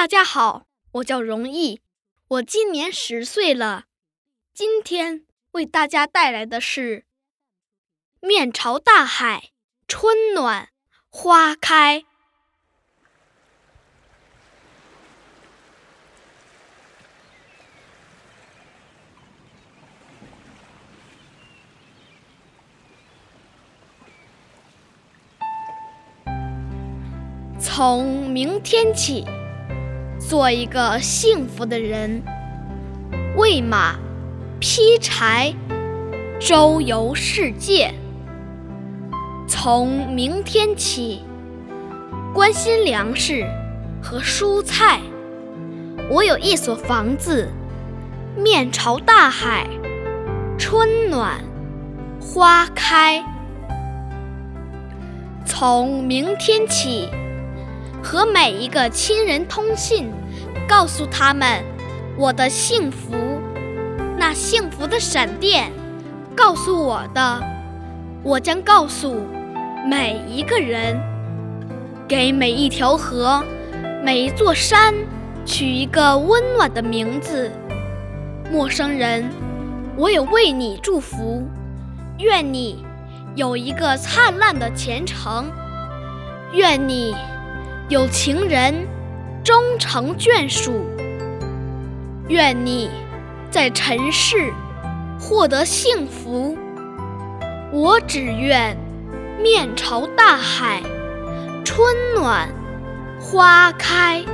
[0.00, 1.82] 大家好，我叫容易，
[2.26, 3.84] 我今年十岁了。
[4.54, 7.04] 今天为大家带来的是
[8.20, 9.50] “面朝大海，
[9.86, 10.70] 春暖
[11.10, 12.04] 花开”。
[27.60, 29.26] 从明天起，
[30.20, 32.22] 做一个幸福的人，
[33.36, 33.96] 喂马，
[34.60, 35.52] 劈柴，
[36.38, 37.92] 周游世界。
[39.48, 41.24] 从明天起，
[42.34, 43.46] 关心粮食
[44.02, 45.00] 和蔬菜。
[46.10, 47.48] 我有一所房子，
[48.36, 49.66] 面朝大海，
[50.58, 51.40] 春暖
[52.20, 53.24] 花开。
[55.46, 57.08] 从明天起。
[58.02, 60.10] 和每一个亲人通信，
[60.68, 61.62] 告诉他们
[62.16, 63.14] 我的幸福。
[64.18, 65.70] 那幸福的闪电
[66.36, 67.42] 告诉我的，
[68.22, 69.16] 我将告诉
[69.86, 71.00] 每一个人。
[72.08, 73.40] 给每一条河、
[74.02, 74.92] 每一座山
[75.46, 77.48] 取一个温暖的名字。
[78.50, 79.30] 陌生人，
[79.96, 81.46] 我也为你祝福。
[82.18, 82.84] 愿你
[83.36, 85.46] 有一个灿烂的前程。
[86.52, 87.14] 愿你。
[87.90, 88.86] 有情人
[89.42, 90.86] 终成眷属，
[92.28, 92.88] 愿你
[93.50, 94.52] 在尘世
[95.18, 96.56] 获得幸福。
[97.72, 98.76] 我只愿
[99.42, 100.80] 面朝大海，
[101.64, 102.48] 春暖
[103.20, 104.24] 花开。